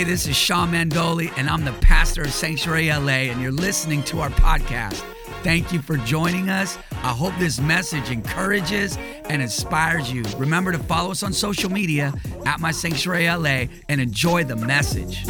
[0.00, 4.02] Hey, this is Sean Mandoli, and I'm the pastor of Sanctuary LA, and you're listening
[4.04, 5.04] to our podcast.
[5.42, 6.78] Thank you for joining us.
[6.90, 8.96] I hope this message encourages
[9.28, 10.22] and inspires you.
[10.38, 12.14] Remember to follow us on social media
[12.46, 15.28] at My Sanctuary LA and enjoy the message.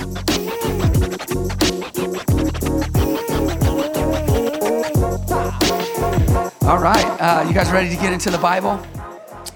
[6.63, 8.81] All right, uh, you guys ready to get into the Bible?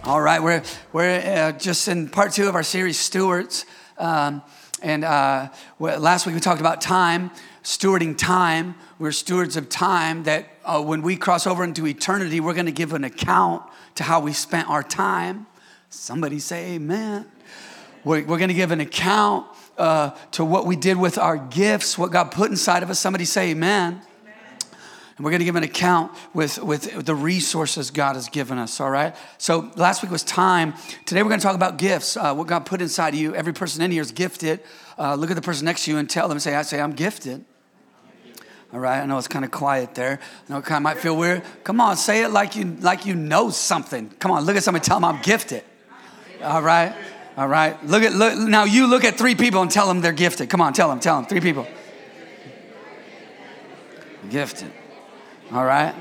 [0.02, 3.65] All right, we're, we're uh, just in part two of our series, Stewards.
[3.96, 4.42] Um,
[4.84, 5.48] and uh,
[5.80, 7.30] last week we talked about time,
[7.62, 8.75] stewarding time.
[8.98, 12.73] We're stewards of time that uh, when we cross over into eternity, we're going to
[12.73, 13.62] give an account
[13.95, 15.47] to how we spent our time.
[15.89, 17.25] Somebody say amen.
[18.05, 19.47] We're, we're going to give an account
[19.78, 23.01] uh, to what we did with our gifts, what God put inside of us.
[23.01, 24.03] Somebody say amen.
[25.17, 28.81] And we're going to give an account with, with the resources God has given us,
[28.81, 29.15] all right?
[29.39, 30.75] So last week was time.
[31.07, 33.33] Today we're going to talk about gifts, uh, what God put inside of you.
[33.35, 34.61] Every person in here is gifted.
[34.98, 36.92] Uh, look at the person next to you and tell them, say, I say, I'm
[36.92, 37.45] gifted.
[38.73, 40.19] All right, I know it's kind of quiet there.
[40.48, 41.45] I know it kind of might feel weird.
[41.62, 44.11] Come on, say it like you like you know something.
[44.19, 45.62] Come on, look at somebody, tell them I'm gifted.
[46.42, 46.92] All right,
[47.37, 47.81] all right.
[47.87, 48.65] Look at look now.
[48.65, 50.51] You look at three people and tell them they're gifted.
[50.51, 51.27] Come on, tell them, tell them.
[51.27, 51.69] Three people.
[54.29, 54.73] Gifted.
[55.55, 55.94] All right?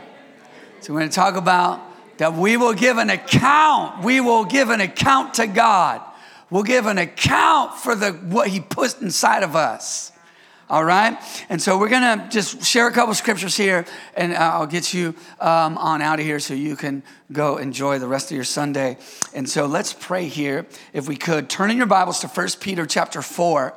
[0.80, 1.80] So we're going to talk about
[2.18, 4.04] that we will give an account.
[4.04, 6.02] We will give an account to God.
[6.50, 10.12] We'll give an account for the what He put inside of us.
[10.72, 11.20] All right?
[11.50, 15.14] And so we're going to just share a couple scriptures here, and I'll get you
[15.40, 18.98] um, on out of here so you can go enjoy the rest of your Sunday.
[19.36, 21.48] And so let's pray here, if we could.
[21.48, 23.76] Turn in your Bibles to 1 Peter chapter 4.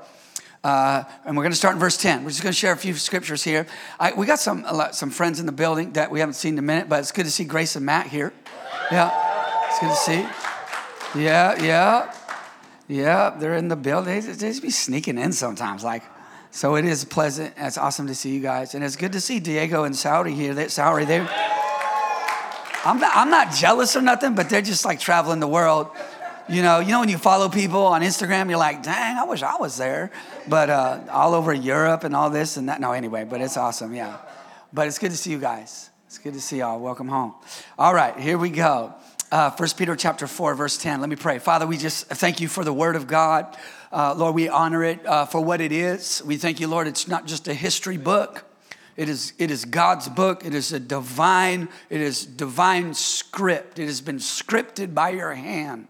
[0.67, 2.25] Uh, and we're going to start in verse 10.
[2.25, 3.69] We're just going to share a few scriptures here.
[4.01, 6.59] I, we got some, lot, some friends in the building that we haven't seen in
[6.59, 8.33] a minute, but it's good to see Grace and Matt here.
[8.91, 11.23] Yeah, it's good to see.
[11.23, 12.13] Yeah, yeah,
[12.89, 14.21] yeah, they're in the building.
[14.21, 15.85] They, just be sneaking in sometimes.
[15.85, 16.03] Like,
[16.51, 17.55] so it is pleasant.
[17.57, 18.75] It's awesome to see you guys.
[18.75, 20.53] And it's good to see Diego and Saudi here.
[20.53, 21.21] They, Saudi, they
[22.85, 25.91] I'm not, I'm not jealous or nothing, but they're just like traveling the world
[26.49, 29.43] you know, you know when you follow people on Instagram, you're like, dang, I wish
[29.43, 30.13] I was there.
[30.47, 32.81] But uh, all over Europe and all this and that.
[32.81, 34.19] No, anyway, but it's awesome, yeah.
[34.73, 35.91] But it's good to see you guys.
[36.07, 36.79] It's good to see y'all.
[36.79, 37.35] Welcome home.
[37.79, 38.95] All right, here we go.
[39.33, 41.01] Uh, 1 Peter chapter 4, verse 10.
[41.01, 41.41] Let me pray.
[41.41, 43.57] Father, we just thank you for the word of God.
[43.91, 46.23] Uh, Lord, we honor it uh, for what it is.
[46.25, 48.45] We thank you, Lord, it's not just a history book.
[48.97, 50.45] It is, it is God's book.
[50.45, 53.81] It is a divine, it is divine script.
[53.81, 55.89] It has been scripted by your hand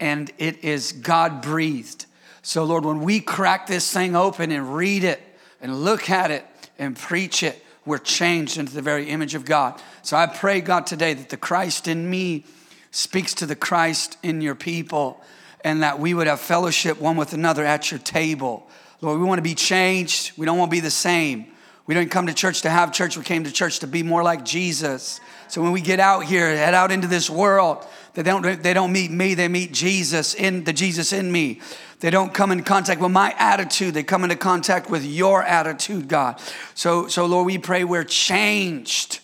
[0.00, 2.06] and it is God breathed.
[2.42, 5.20] So, Lord, when we crack this thing open and read it
[5.60, 6.44] and look at it
[6.78, 9.80] and preach it, we're changed into the very image of God.
[10.02, 12.44] So I pray, God, today that the Christ in me
[12.90, 15.20] speaks to the Christ in your people
[15.64, 18.68] and that we would have fellowship one with another at your table.
[19.00, 20.32] Lord, we want to be changed.
[20.36, 21.46] We don't want to be the same.
[21.86, 23.16] We didn't come to church to have church.
[23.16, 25.20] We came to church to be more like Jesus.
[25.48, 27.86] So when we get out here, head out into this world,
[28.22, 31.60] they don't, they don't meet me, they meet Jesus in the Jesus in me.
[32.00, 36.08] They don't come in contact with my attitude, they come into contact with your attitude,
[36.08, 36.40] God.
[36.74, 39.20] So, so Lord, we pray we're changed.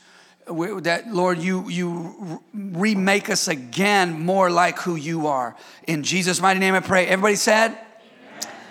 [0.47, 5.56] that Lord, you you remake us again more like who you are.
[5.88, 7.09] In Jesus' mighty name I pray.
[7.09, 7.76] Everybody said,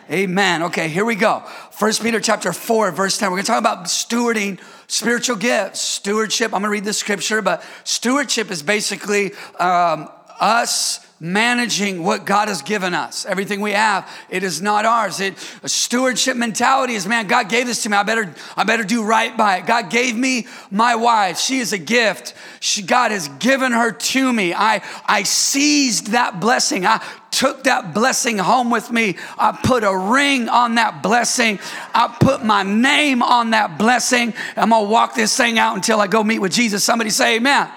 [0.10, 0.64] Amen.
[0.64, 1.40] Okay, here we go.
[1.72, 3.30] First Peter chapter 4, verse 10.
[3.30, 5.80] We're gonna talk about stewarding spiritual gifts.
[5.80, 12.48] Stewardship, I'm gonna read the scripture, but stewardship is basically um, us managing what God
[12.48, 13.26] has given us.
[13.26, 15.20] Everything we have, it is not ours.
[15.20, 17.96] It a stewardship mentality is, man, God gave this to me.
[17.96, 19.66] I better, I better do right by it.
[19.66, 21.40] God gave me my wife.
[21.40, 22.34] She is a gift.
[22.60, 24.54] She, God has given her to me.
[24.54, 26.86] I, I seized that blessing.
[26.86, 29.18] I took that blessing home with me.
[29.38, 31.60] I put a ring on that blessing.
[31.94, 34.34] I put my name on that blessing.
[34.56, 36.84] I'm gonna walk this thing out until I go meet with Jesus.
[36.84, 37.70] Somebody say amen.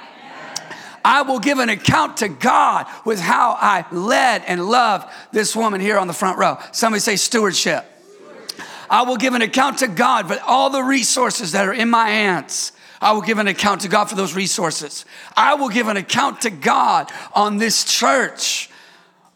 [1.06, 5.80] I will give an account to God with how I led and loved this woman
[5.80, 6.58] here on the front row.
[6.72, 7.84] Somebody say stewardship.
[8.90, 12.08] I will give an account to God for all the resources that are in my
[12.08, 12.72] hands.
[13.00, 15.04] I will give an account to God for those resources.
[15.36, 18.68] I will give an account to God on this church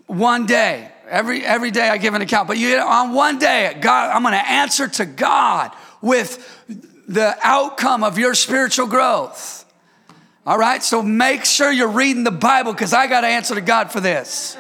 [0.09, 0.91] one day.
[1.09, 4.35] Every, every day I give an account, but you on one day, God, I'm going
[4.35, 5.71] to answer to God
[6.03, 9.60] with the outcome of your spiritual growth.
[10.47, 13.61] All right, so make sure you're reading the Bible because I got to answer to
[13.61, 14.57] God for this.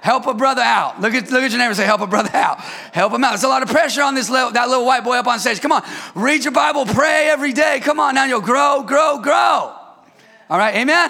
[0.00, 1.00] Help a brother out.
[1.00, 2.60] Look at, look at your neighbor and say, Help a brother out.
[2.60, 3.30] Help him out.
[3.30, 5.60] There's a lot of pressure on this little, that little white boy up on stage.
[5.60, 5.84] Come on,
[6.16, 7.78] read your Bible, pray every day.
[7.80, 9.76] Come on, now you'll grow, grow, grow.
[10.50, 11.08] All right, amen?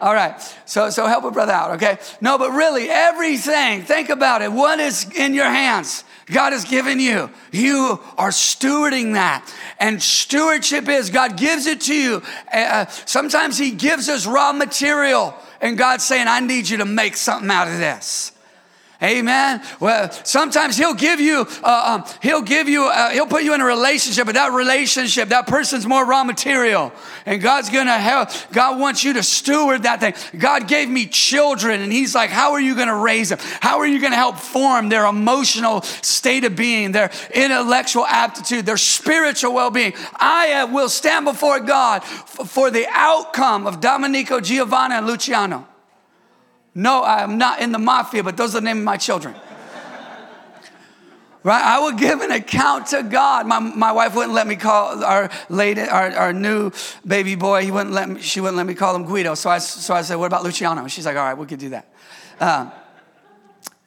[0.00, 1.98] All right, so, so help a brother out, okay?
[2.20, 4.50] No, but really, everything, think about it.
[4.50, 6.04] What is in your hands?
[6.30, 7.30] God has given you.
[7.52, 9.52] You are stewarding that.
[9.78, 12.22] And stewardship is God gives it to you.
[12.52, 17.16] Uh, sometimes He gives us raw material, and God's saying, I need you to make
[17.16, 18.32] something out of this.
[19.02, 19.62] Amen.
[19.80, 23.62] Well, sometimes he'll give you, uh, um, he'll give you, uh, he'll put you in
[23.62, 26.92] a relationship, but that relationship, that person's more raw material,
[27.24, 28.28] and God's gonna help.
[28.52, 30.12] God wants you to steward that thing.
[30.38, 33.38] God gave me children, and He's like, how are you gonna raise them?
[33.60, 38.76] How are you gonna help form their emotional state of being, their intellectual aptitude, their
[38.76, 39.94] spiritual well-being?
[40.14, 45.66] I uh, will stand before God for the outcome of Domenico, Giovanna, and Luciano.
[46.74, 49.34] No, I'm not in the mafia, but those are the name of my children.
[51.42, 51.62] right?
[51.62, 53.46] I would give an account to God.
[53.46, 56.70] My, my wife wouldn't let me call our lady, our, our new
[57.06, 57.64] baby boy.
[57.64, 59.34] He wouldn't let me, she wouldn't let me call him Guido.
[59.34, 60.86] So I, so I said, what about Luciano?
[60.86, 61.92] She's like, all right, we could do that.
[62.38, 62.72] Um,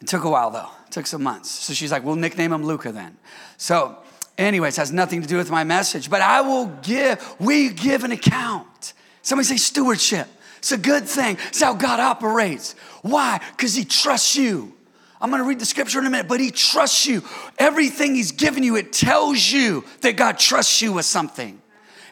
[0.02, 0.70] it took a while though.
[0.88, 1.50] It took some months.
[1.50, 3.18] So she's like, we'll nickname him Luca then.
[3.58, 3.98] So,
[4.38, 6.10] anyways, has nothing to do with my message.
[6.10, 7.36] But I will give.
[7.40, 8.94] We give an account.
[9.22, 10.28] Somebody say stewardship.
[10.64, 11.38] It's a good thing.
[11.50, 12.72] It's how God operates.
[13.02, 13.42] Why?
[13.52, 14.74] Because He trusts you.
[15.20, 17.22] I'm going to read the scripture in a minute, but He trusts you.
[17.60, 21.62] Everything He's given you, it tells you that God trusts you with something.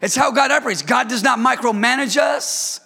[0.02, 0.82] It's how God operates.
[0.82, 2.82] God does not micromanage us.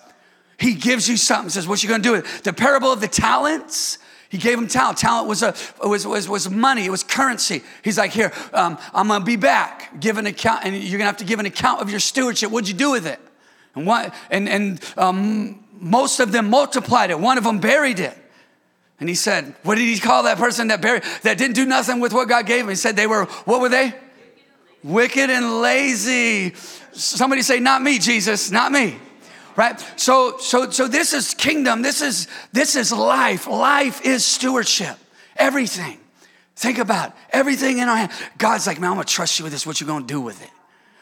[0.60, 2.44] He gives you something, says, What you gonna do with it?
[2.44, 3.98] The parable of the talents.
[4.30, 5.00] He gave him talent.
[5.00, 7.64] Talent was, a, was, was, was money, it was currency.
[7.84, 10.00] He's like, Here, um, I'm gonna be back.
[10.00, 12.52] Give an account, and you're gonna have to give an account of your stewardship.
[12.52, 13.20] What'd you do with it?
[13.76, 17.20] And, and, and um, most of them multiplied it.
[17.20, 18.18] One of them buried it.
[19.00, 22.00] And he said, What did he call that person that buried, that didn't do nothing
[22.00, 22.70] with what God gave him?
[22.70, 23.94] He said they were, what were they?
[24.84, 26.54] Wicked and lazy.
[26.94, 28.98] Somebody say, Not me, Jesus, not me.
[29.56, 29.80] Right?
[29.96, 31.82] So, so, so this is kingdom.
[31.82, 33.48] This is, this is life.
[33.48, 34.98] Life is stewardship.
[35.38, 35.98] Everything.
[36.58, 37.16] Think about it.
[37.32, 38.12] everything in our hand.
[38.38, 39.66] God's like, man, I'm gonna trust you with this.
[39.66, 40.50] What you gonna do with it?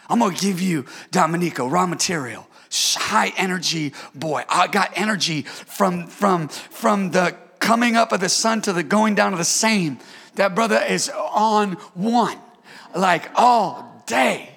[0.10, 4.44] I'm gonna give you Domenico raw material high energy boy.
[4.50, 9.16] I got energy from, from, from the coming up of the sun to the going
[9.16, 10.00] down of the same.
[10.36, 12.38] That brother is on one,
[12.96, 14.50] like all day.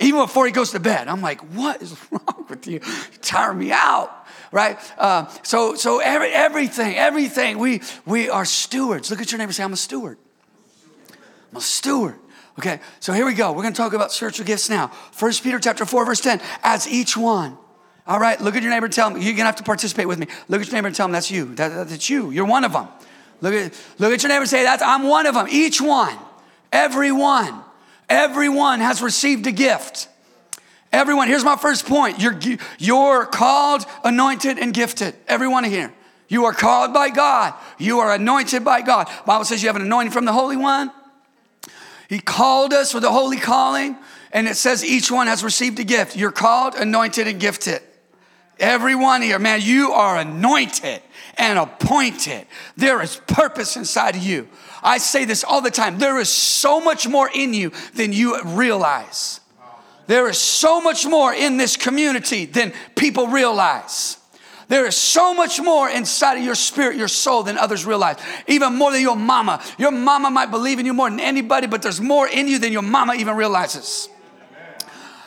[0.00, 2.74] Even before he goes to bed, I'm like, what is wrong with you?
[2.74, 4.10] You tire me out,
[4.50, 4.78] right?
[4.98, 9.10] Uh, so, so every, everything, everything, we, we are stewards.
[9.10, 10.18] Look at your neighbor and say, I'm a steward.
[11.52, 12.16] I'm a steward.
[12.58, 13.50] Okay, so here we go.
[13.52, 14.88] We're going to talk about spiritual gifts now.
[15.12, 16.40] First Peter chapter 4, verse 10.
[16.62, 17.58] As each one.
[18.06, 20.06] All right, look at your neighbor and tell him, you're going to have to participate
[20.06, 20.26] with me.
[20.48, 21.54] Look at your neighbor and tell him that's you.
[21.54, 22.30] That, that's you.
[22.30, 22.86] You're one of them.
[23.40, 25.46] Look at, look at your neighbor and say, that's, I'm one of them.
[25.50, 26.16] Each one.
[26.70, 27.62] Everyone.
[28.08, 30.08] Everyone has received a gift.
[30.92, 31.28] Everyone.
[31.28, 32.20] Here's my first point.
[32.20, 32.38] You're,
[32.78, 35.16] you're called, anointed, and gifted.
[35.26, 35.92] Everyone here.
[36.28, 37.54] You are called by God.
[37.78, 39.08] You are anointed by God.
[39.26, 40.92] Bible says you have an anointing from the Holy One.
[42.08, 43.96] He called us with a holy calling,
[44.32, 46.16] and it says each one has received a gift.
[46.16, 47.80] You're called, anointed, and gifted.
[48.58, 51.02] Everyone here, man, you are anointed
[51.36, 52.46] and appointed.
[52.76, 54.48] There is purpose inside of you.
[54.82, 58.40] I say this all the time there is so much more in you than you
[58.42, 59.40] realize.
[60.06, 64.18] There is so much more in this community than people realize.
[64.68, 68.16] There is so much more inside of your spirit, your soul, than others realize.
[68.46, 69.62] Even more than your mama.
[69.78, 72.72] Your mama might believe in you more than anybody, but there's more in you than
[72.72, 74.08] your mama even realizes.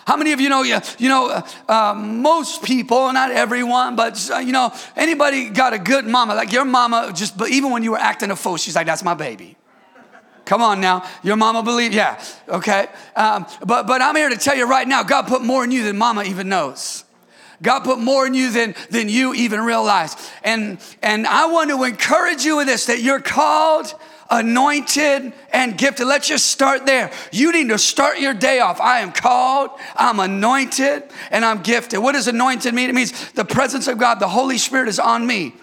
[0.08, 4.32] How many of you know, you, you know, uh, uh, most people, not everyone, but
[4.32, 6.34] uh, you know, anybody got a good mama?
[6.34, 9.04] Like your mama, just but even when you were acting a fool, she's like, "That's
[9.04, 9.58] my baby."
[10.46, 12.88] Come on now, your mama believe, yeah, okay.
[13.18, 15.84] Um, but but I'm here to tell you right now, God put more in you
[15.84, 17.04] than mama even knows.
[17.62, 20.16] God put more in you than, than you even realize.
[20.44, 23.94] And, and I want to encourage you with this that you're called,
[24.30, 26.08] anointed, and gifted.
[26.08, 27.12] Let's just start there.
[27.32, 28.80] You need to start your day off.
[28.80, 32.00] I am called, I'm anointed, and I'm gifted.
[32.00, 32.90] What does anointed mean?
[32.90, 35.56] It means the presence of God, the Holy Spirit is on me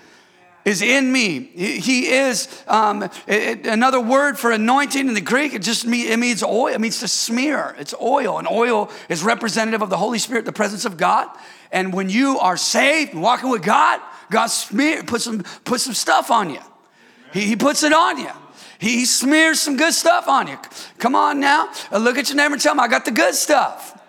[0.64, 1.40] is in me.
[1.40, 5.52] He is um, another word for anointing in the Greek.
[5.54, 6.68] It just mean, it means oil.
[6.68, 7.76] It means to smear.
[7.78, 11.28] It's oil, and oil is representative of the Holy Spirit, the presence of God.
[11.70, 15.94] And when you are saved, and walking with God, God smear, puts some, puts some
[15.94, 16.60] stuff on you.
[17.32, 18.30] He, he puts it on you.
[18.78, 20.58] He smears some good stuff on you.
[20.98, 21.70] Come on now.
[21.92, 24.00] Uh, look at your neighbor and tell him, I got the good stuff.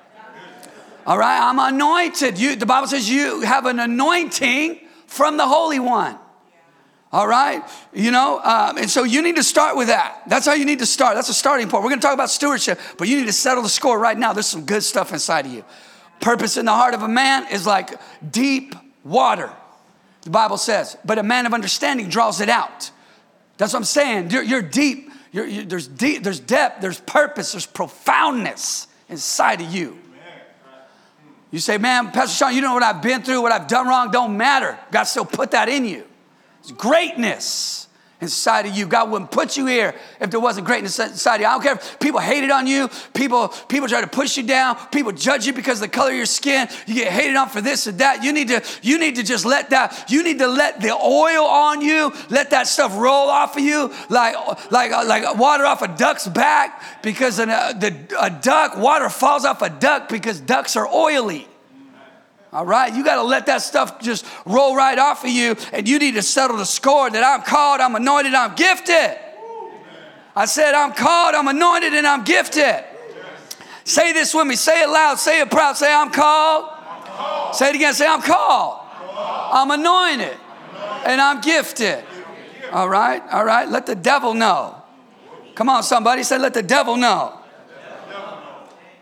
[1.05, 2.39] All right, I'm anointed.
[2.39, 6.17] You, the Bible says you have an anointing from the Holy One.
[7.15, 10.23] All right, you know, um, and so you need to start with that.
[10.27, 11.15] That's how you need to start.
[11.15, 11.81] That's a starting point.
[11.81, 14.33] We're going to talk about stewardship, but you need to settle the score right now.
[14.33, 15.63] There's some good stuff inside of you.
[16.19, 17.97] Purpose in the heart of a man is like
[18.29, 19.49] deep water,
[20.23, 22.91] the Bible says, but a man of understanding draws it out.
[23.55, 24.31] That's what I'm saying.
[24.31, 25.09] You're, you're deep.
[25.31, 29.97] You're, you're, there's deep, there's depth, there's purpose, there's profoundness inside of you.
[31.49, 34.11] You say, man, Pastor Sean, you know what I've been through, what I've done wrong,
[34.11, 34.77] don't matter.
[34.91, 36.03] God still put that in you.
[36.71, 37.85] Greatness
[38.21, 38.85] inside of you.
[38.85, 41.47] God wouldn't put you here if there wasn't greatness inside of you.
[41.47, 44.77] I don't care if people hated on you, people, people try to push you down,
[44.91, 47.61] people judge you because of the color of your skin, you get hated on for
[47.61, 48.23] this and that.
[48.23, 51.45] You need to, you need to just let that, you need to let the oil
[51.45, 54.35] on you, let that stuff roll off of you like,
[54.71, 59.09] like, uh, like water off a duck's back because a, uh, the, a duck, water
[59.09, 61.47] falls off a duck because ducks are oily.
[62.55, 65.85] All right, you got to let that stuff just roll right off of you, and
[65.89, 69.17] you need to settle the score that I'm called, I'm anointed, I'm gifted.
[70.33, 72.85] I said, I'm called, I'm anointed, and I'm gifted.
[73.83, 74.55] Say this with me.
[74.55, 75.19] Say it loud.
[75.19, 75.75] Say it proud.
[75.75, 77.53] Say, I'm called.
[77.53, 77.93] Say it again.
[77.93, 78.79] Say, I'm called.
[79.17, 80.37] I'm, anointed,
[81.05, 82.05] and I'm gifted.
[82.71, 83.21] All right.
[83.31, 83.67] All right.
[83.67, 84.81] Let the devil know.
[85.55, 86.23] Come on, somebody.
[86.23, 87.37] Say, let the devil know.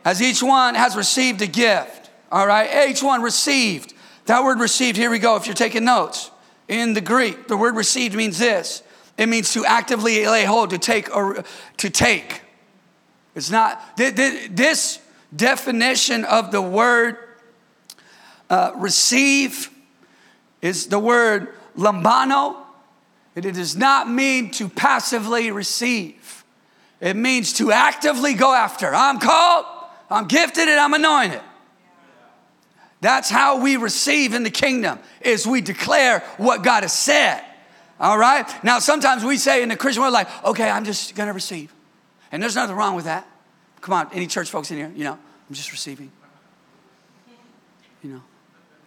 [0.03, 2.02] As each one has received a gift.
[2.33, 3.93] All right, H one received.
[4.25, 6.31] That word received, here we go, if you're taking notes.
[6.67, 8.81] In the Greek, the word received means this
[9.19, 11.43] it means to actively lay hold, to take, or
[11.77, 12.41] to take.
[13.35, 14.99] It's not, this
[15.35, 17.17] definition of the word
[18.49, 19.69] uh, receive
[20.59, 22.57] is the word lambano.
[23.35, 26.43] And It does not mean to passively receive,
[26.99, 28.91] it means to actively go after.
[28.91, 29.65] I'm called,
[30.09, 31.41] I'm gifted, and I'm anointed.
[33.03, 37.43] That's how we receive in the kingdom is we declare what God has said.
[38.00, 38.48] All right?
[38.63, 41.74] Now sometimes we say in the Christian world like, "Okay, I'm just going to receive."
[42.31, 43.27] And there's nothing wrong with that.
[43.81, 46.13] Come on, any church folks in here, you know, I'm just receiving.
[48.01, 48.24] You know.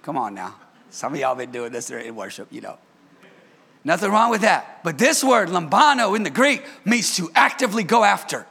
[0.01, 0.55] Come on now.
[0.89, 2.79] Some of y'all been doing this in worship, you know.
[3.85, 4.83] Nothing wrong with that.
[4.83, 8.47] But this word, lambano in the Greek, means to actively go after.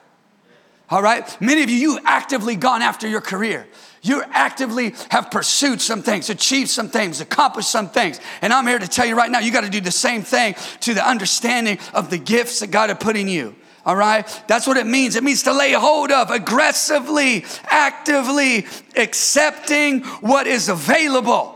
[0.90, 1.26] All right?
[1.42, 3.68] Many of you, you actively gone after your career.
[4.04, 8.20] You actively have pursued some things, achieved some things, accomplished some things.
[8.42, 10.54] And I'm here to tell you right now, you got to do the same thing
[10.82, 13.56] to the understanding of the gifts that God has put in you.
[13.84, 14.28] All right?
[14.48, 15.16] That's what it means.
[15.16, 21.55] It means to lay hold of aggressively, actively accepting what is available.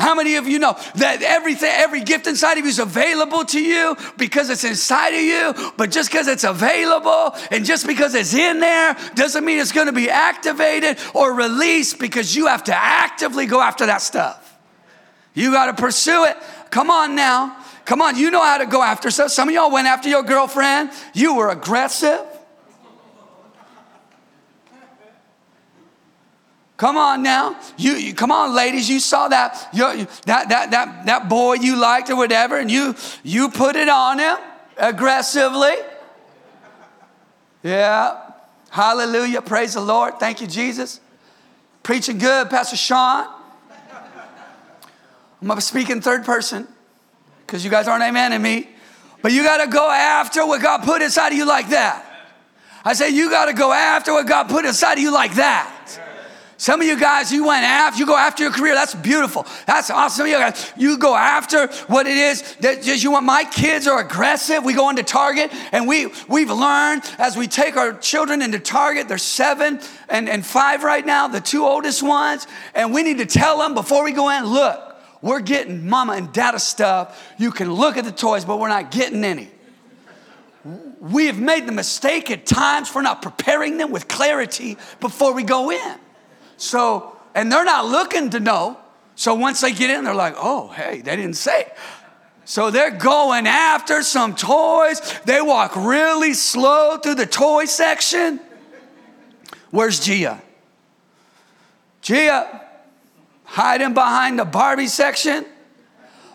[0.00, 3.60] How many of you know that everything, every gift inside of you is available to
[3.60, 5.72] you because it's inside of you?
[5.76, 9.88] But just because it's available and just because it's in there doesn't mean it's going
[9.88, 14.58] to be activated or released because you have to actively go after that stuff.
[15.34, 16.36] You got to pursue it.
[16.70, 17.58] Come on now.
[17.84, 19.30] Come on, you know how to go after stuff.
[19.32, 20.92] Some of y'all went after your girlfriend.
[21.12, 22.20] You were aggressive.
[26.80, 27.60] Come on now.
[27.76, 28.88] You, you, come on, ladies.
[28.88, 32.94] You saw that, you, that, that, that, that boy you liked or whatever, and you
[33.22, 34.38] you put it on him
[34.78, 35.74] aggressively.
[37.62, 38.32] Yeah.
[38.70, 39.42] Hallelujah.
[39.42, 40.18] Praise the Lord.
[40.18, 41.00] Thank you, Jesus.
[41.82, 43.28] Preaching good, Pastor Sean.
[45.42, 46.66] I'm gonna speak in third person
[47.46, 48.70] because you guys aren't amen in me.
[49.20, 52.06] But you gotta go after what God put inside of you like that.
[52.86, 55.76] I say you gotta go after what God put inside of you like that.
[56.60, 58.74] Some of you guys, you went after, you go after your career.
[58.74, 59.46] That's beautiful.
[59.66, 60.26] That's awesome.
[60.26, 63.24] You guys, you go after what it is that you want.
[63.24, 64.62] My kids are aggressive.
[64.62, 69.08] We go into Target and we, we've learned as we take our children into Target,
[69.08, 72.46] they're seven and, and five right now, the two oldest ones.
[72.74, 76.30] And we need to tell them before we go in, look, we're getting mama and
[76.30, 77.26] dada stuff.
[77.38, 79.48] You can look at the toys, but we're not getting any
[81.00, 85.42] we have made the mistake at times for not preparing them with clarity before we
[85.42, 85.98] go in.
[86.60, 88.78] So, and they're not looking to know.
[89.14, 91.72] So once they get in, they're like, oh, hey, they didn't say.
[92.44, 95.00] So they're going after some toys.
[95.24, 98.40] They walk really slow through the toy section.
[99.70, 100.42] Where's Gia?
[102.02, 102.60] Gia,
[103.44, 105.46] hiding behind the Barbie section.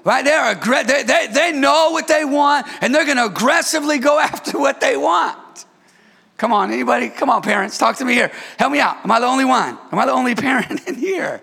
[0.04, 0.26] Right?
[0.26, 4.18] They're aggr- they, they, they know what they want and they're going to aggressively go
[4.20, 5.38] after what they want.
[6.38, 7.10] Come on, anybody?
[7.10, 8.32] Come on, parents, talk to me here.
[8.58, 8.98] Help me out.
[9.04, 9.78] Am I the only one?
[9.92, 11.42] Am I the only parent in here?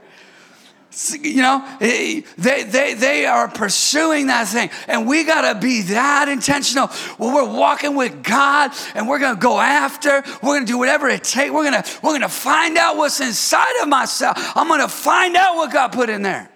[1.22, 4.68] You know, eh, they, they, they are pursuing that thing.
[4.88, 6.90] And we got to be that intentional.
[7.18, 10.22] Well, we're walking with God and we're going to go after.
[10.42, 11.50] We're going to do whatever it takes.
[11.50, 14.36] We're going to, we're going to find out what's inside of myself.
[14.54, 16.50] I'm going to find out what God put in there.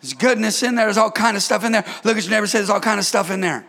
[0.00, 0.86] There's goodness in there.
[0.86, 1.84] There's all kind of stuff in there.
[2.02, 3.64] Look at your neighbor say there's all kind of stuff in there.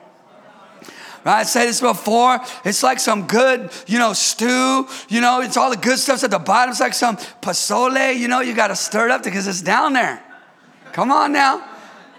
[1.26, 1.40] Right?
[1.40, 2.40] I said this before.
[2.66, 4.88] It's like some good, you know, stew.
[5.10, 6.72] You know, it's all the good stuff's at the bottom.
[6.72, 8.18] It's like some pozole.
[8.18, 10.22] You know, you got to stir it up because it's down there.
[10.92, 11.70] Come on now.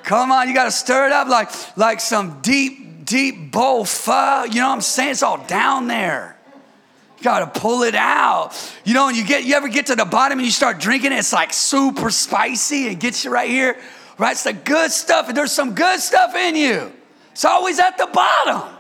[0.03, 3.85] Come on, you got to stir it up like, like some deep deep, deep bowl
[3.85, 4.45] pho.
[4.45, 5.13] You know what I'm saying?
[5.13, 6.37] It's all down there.
[7.19, 8.53] You gotta pull it out.
[8.85, 11.13] You know, and you get you ever get to the bottom and you start drinking
[11.13, 13.77] it, it's like super spicy and gets you right here.
[14.19, 14.33] Right?
[14.33, 16.93] It's the good stuff, and there's some good stuff in you.
[17.33, 18.77] It's always at the bottom.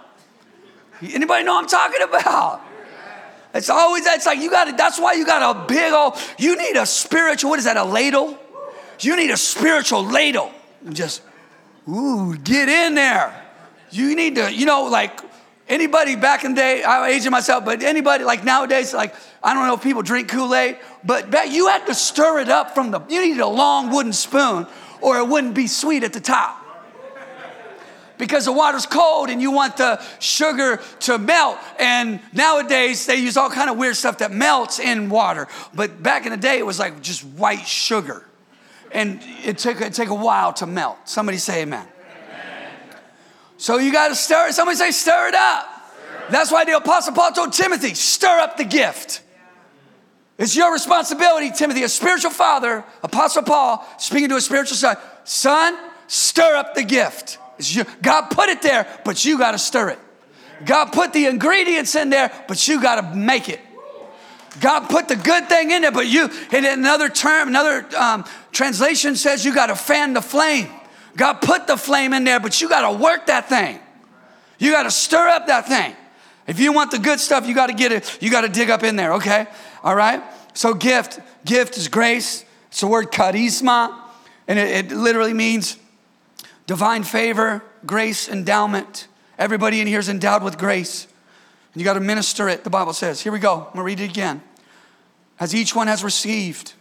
[1.03, 2.61] Anybody know I'm talking about?
[3.55, 4.73] It's always that's like you got to.
[4.73, 6.17] That's why you got a big old.
[6.39, 7.51] You need a spiritual.
[7.51, 7.77] What is that?
[7.77, 8.39] A ladle.
[9.01, 10.51] You need a spiritual ladle.
[10.93, 11.23] Just,
[11.89, 13.43] ooh, get in there.
[13.91, 14.53] You need to.
[14.53, 15.21] You know, like
[15.69, 16.85] anybody back in the day.
[16.85, 20.55] I'm aging myself, but anybody like nowadays, like I don't know if people drink Kool
[20.55, 23.01] Aid, but back, you had to stir it up from the.
[23.09, 24.67] You needed a long wooden spoon,
[25.01, 26.63] or it wouldn't be sweet at the top
[28.18, 31.59] because the water's cold and you want the sugar to melt.
[31.78, 35.49] And nowadays they use all kind of weird stuff that melts in water.
[35.75, 38.25] But back in the day it was like just white sugar.
[38.92, 41.09] And it took, it took a while to melt.
[41.09, 42.71] Somebody say amen, amen.
[43.56, 45.66] so you got to stir it somebody say stir it up.
[45.66, 46.30] Stir.
[46.30, 49.23] that's why the apostle paul told timothy stir up the gift.
[50.38, 55.76] It's your responsibility timothy a spiritual father apostle paul speaking to a spiritual son son
[56.06, 57.38] stir up the gift
[58.02, 59.99] God put it there, but you got to stir it.
[60.64, 63.61] God put the ingredients in there, but you got to make it.
[64.61, 69.16] God put the good thing in there, but you, in another term, another um, translation
[69.16, 70.68] says you got to fan the flame.
[71.16, 73.78] God put the flame in there, but you got to work that thing.
[74.58, 75.94] You got to stir up that thing.
[76.46, 78.70] If you want the good stuff, you got to get it, you got to dig
[78.70, 79.46] up in there, okay?
[79.82, 80.23] All right?
[80.52, 82.44] So, gift, gift is grace.
[82.68, 83.96] It's the word charisma,
[84.46, 85.78] and it, it literally means
[86.66, 89.09] divine favor, grace, endowment.
[89.38, 91.06] Everybody in here is endowed with grace.
[91.73, 93.21] And you got to minister it, the Bible says.
[93.21, 93.54] Here we go.
[93.54, 94.42] I'm going to read it again.
[95.40, 96.75] As each one has received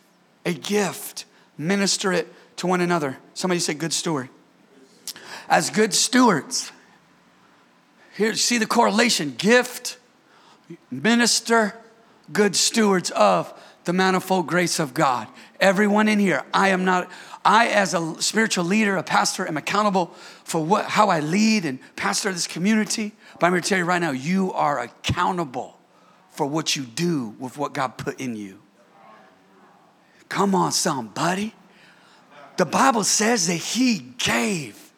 [0.46, 1.26] a gift,
[1.58, 3.18] minister it to one another.
[3.34, 4.30] Somebody say, good steward.
[5.50, 6.72] As good stewards,
[8.16, 9.98] here, see the correlation gift,
[10.92, 11.76] minister,
[12.32, 13.54] good stewards of
[13.86, 15.28] the manifold grace of God.
[15.60, 17.10] Everyone in here, I am not,
[17.46, 20.08] I, as a spiritual leader, a pastor, am accountable
[20.44, 23.12] for what, how I lead and pastor this community.
[23.40, 25.78] But I'm here to tell you right now, you are accountable
[26.32, 28.60] for what you do with what God put in you.
[30.30, 31.54] Come on, somebody.
[32.58, 34.92] The Bible says that He gave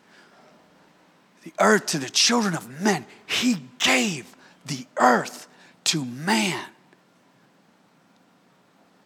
[1.44, 3.06] the earth to the children of men.
[3.26, 5.48] He gave the earth
[5.86, 6.66] to man.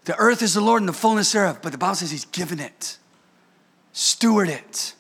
[0.05, 2.59] The earth is the Lord and the fullness thereof, but the Bible says He's given
[2.59, 2.97] it
[3.99, 4.93] Steward it.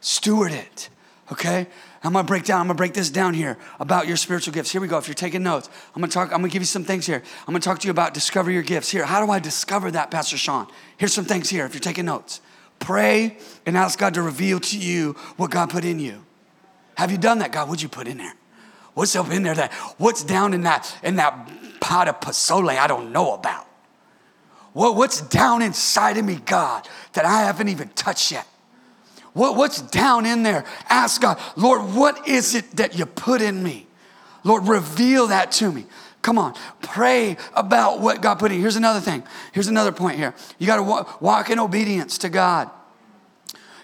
[0.00, 0.90] Steward it.
[1.32, 1.66] Okay?
[2.04, 4.70] I'm gonna break down, I'm gonna break this down here about your spiritual gifts.
[4.70, 4.96] Here we go.
[4.96, 7.20] If you're taking notes, I'm gonna talk, I'm gonna give you some things here.
[7.40, 8.92] I'm gonna talk to you about discover your gifts.
[8.92, 10.68] Here, how do I discover that, Pastor Sean?
[10.98, 12.40] Here's some things here if you're taking notes.
[12.78, 16.24] Pray and ask God to reveal to you what God put in you.
[16.98, 17.50] Have you done that?
[17.50, 18.34] God, what'd you put in there?
[18.94, 22.86] What's up in there that what's down in that in that pot of pozole I
[22.86, 23.66] don't know about?
[24.72, 28.46] What, what's down inside of me, God, that I haven't even touched yet?
[29.34, 30.64] What, what's down in there?
[30.88, 33.86] Ask God, Lord, what is it that you put in me?
[34.44, 35.86] Lord, reveal that to me.
[36.20, 38.60] Come on, pray about what God put in.
[38.60, 39.24] Here's another thing.
[39.52, 40.34] Here's another point here.
[40.58, 42.70] You got to walk, walk in obedience to God.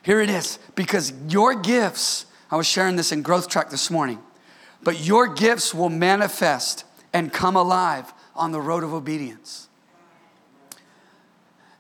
[0.03, 0.59] Here it is.
[0.75, 4.21] Because your gifts, I was sharing this in Growth Track this morning,
[4.83, 9.68] but your gifts will manifest and come alive on the road of obedience.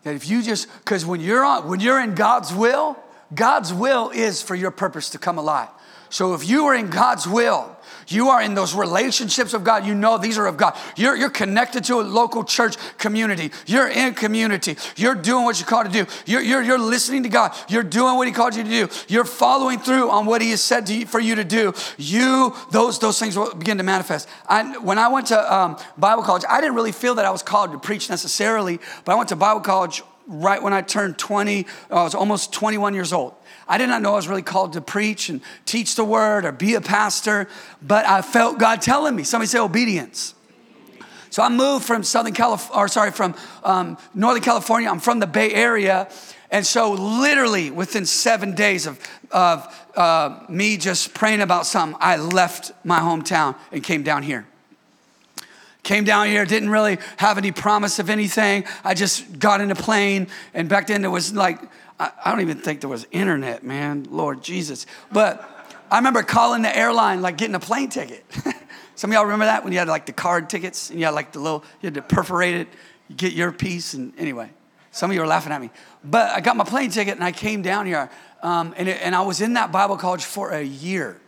[0.08, 2.96] That if you just, because when you're on, when you're in God's will,
[3.34, 5.68] God's will is for your purpose to come alive.
[6.10, 7.76] So if you are in God's will,
[8.08, 9.86] you are in those relationships of God.
[9.86, 10.76] You know these are of God.
[10.96, 13.52] You're, you're connected to a local church community.
[13.66, 14.76] You're in community.
[14.96, 16.10] You're doing what you're called to do.
[16.26, 17.54] You're, you're, you're listening to God.
[17.68, 18.88] You're doing what He called you to do.
[19.08, 21.74] You're following through on what He has said you, for you to do.
[21.98, 24.28] You, those, those things will begin to manifest.
[24.48, 27.42] I, when I went to um, Bible college, I didn't really feel that I was
[27.42, 31.66] called to preach necessarily, but I went to Bible college right when I turned 20,
[31.90, 33.34] I was almost 21 years old.
[33.68, 36.52] I did not know I was really called to preach and teach the word or
[36.52, 37.48] be a pastor,
[37.82, 39.24] but I felt God telling me.
[39.24, 40.34] Somebody say obedience.
[41.30, 44.88] So I moved from Southern California, or sorry, from um, Northern California.
[44.88, 46.08] I'm from the Bay Area.
[46.50, 48.98] And so, literally, within seven days of,
[49.30, 54.46] of uh, me just praying about something, I left my hometown and came down here.
[55.82, 58.64] Came down here, didn't really have any promise of anything.
[58.82, 61.60] I just got in a plane, and back then it was like
[61.98, 64.06] I, I don't even think there was internet, man.
[64.10, 64.86] Lord Jesus.
[65.10, 65.48] But
[65.90, 68.24] I remember calling the airline, like getting a plane ticket.
[68.94, 71.14] Some of y'all remember that when you had like the card tickets and you had
[71.14, 72.68] like the little, you had to perforate it,
[73.16, 74.50] get your piece, and anyway.
[74.90, 75.70] Some of you are laughing at me.
[76.02, 78.10] But I got my plane ticket and I came down here.
[78.42, 81.20] Um, and, it, and I was in that Bible college for a year.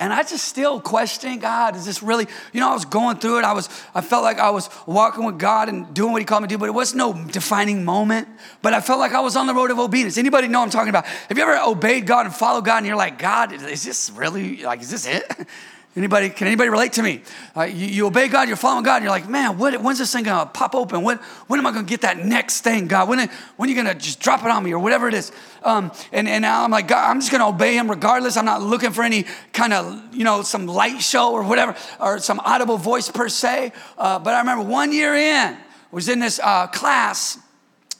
[0.00, 3.40] And I just still questioning God, is this really, you know, I was going through
[3.40, 3.44] it.
[3.44, 6.42] I was, I felt like I was walking with God and doing what He called
[6.42, 8.26] me to do, but it was no defining moment.
[8.62, 10.16] But I felt like I was on the road of obedience.
[10.16, 11.04] Anybody know I'm talking about?
[11.04, 14.62] Have you ever obeyed God and followed God and you're like, God, is this really,
[14.62, 15.30] like, is this it?
[15.96, 17.20] Anybody, can anybody relate to me?
[17.56, 20.12] Uh, you, you, obey God, you're following God, and you're like, man, what, when's this
[20.12, 21.02] thing gonna pop open?
[21.02, 21.16] When,
[21.48, 23.08] when am I gonna get that next thing, God?
[23.08, 25.32] When, when are you gonna just drop it on me or whatever it is?
[25.64, 28.36] Um, and, and I'm like, God, I'm just gonna obey Him regardless.
[28.36, 32.20] I'm not looking for any kind of, you know, some light show or whatever, or
[32.20, 33.72] some audible voice per se.
[33.98, 35.56] Uh, but I remember one year in,
[35.90, 37.36] was in this uh, class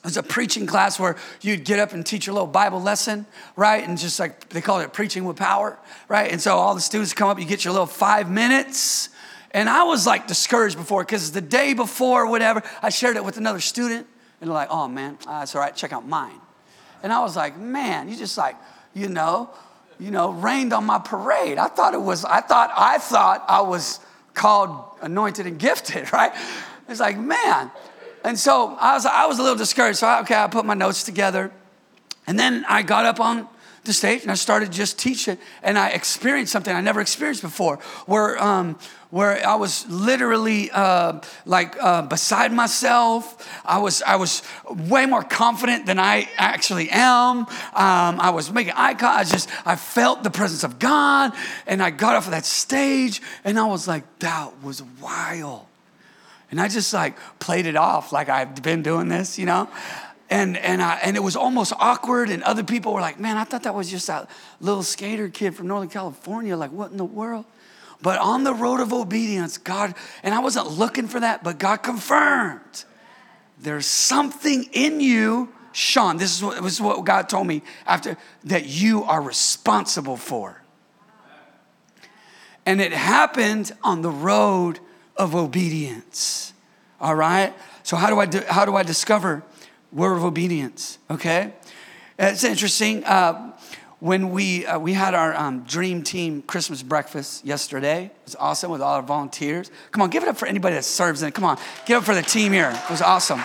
[0.03, 3.27] it was a preaching class where you'd get up and teach a little Bible lesson,
[3.55, 3.87] right?
[3.87, 6.33] And just like they called it preaching with power, right?
[6.33, 9.11] And so all the students come up, you get your little five minutes.
[9.51, 13.37] And I was like discouraged before because the day before, whatever, I shared it with
[13.37, 14.07] another student.
[14.41, 16.41] And they're like, oh man, uh, that's all right, check out mine.
[17.03, 18.57] And I was like, man, you just like,
[18.95, 19.51] you know,
[19.99, 21.59] you know, rained on my parade.
[21.59, 24.01] I thought it was, I thought, I thought I was
[24.33, 26.33] called anointed and gifted, right?
[26.89, 27.71] It's like, man,
[28.25, 29.99] and so I was, I was a little discouraged.
[29.99, 31.53] So, I, okay, I put my notes together.
[32.27, 33.49] And then I got up on
[33.85, 35.39] the stage and I started just teaching.
[35.63, 38.79] And I experienced something I never experienced before, where, um,
[39.11, 43.49] where I was literally uh, like uh, beside myself.
[43.65, 47.39] I was, I was way more confident than I actually am.
[47.39, 49.29] Um, I was making eye contact.
[49.29, 51.33] I just, I felt the presence of God.
[51.67, 55.67] And I got off of that stage and I was like, that was wild.
[56.51, 59.69] And I just like played it off like I've been doing this, you know?
[60.29, 62.31] And, and, I, and it was almost awkward.
[62.31, 65.55] And other people were like, man, I thought that was just that little skater kid
[65.55, 66.57] from Northern California.
[66.57, 67.45] Like, what in the world?
[68.03, 71.79] But on the road of obedience, God, and I wasn't looking for that, but God
[71.79, 72.85] confirmed
[73.59, 76.17] there's something in you, Sean.
[76.17, 80.63] This is what, this is what God told me after that you are responsible for.
[82.65, 84.81] And it happened on the road
[85.21, 86.55] of obedience.
[87.01, 87.53] All right?
[87.83, 89.43] So how do I do, how do I discover
[89.93, 90.99] word of obedience?
[91.11, 91.53] Okay?
[92.19, 93.05] It's interesting.
[93.05, 93.53] Uh,
[94.01, 98.71] when we uh, we had our um, dream team Christmas breakfast yesterday, it was awesome
[98.71, 99.71] with all our volunteers.
[99.91, 101.35] Come on, give it up for anybody that serves in it.
[101.35, 102.71] Come on, give it up for the team here.
[102.71, 103.43] It was awesome.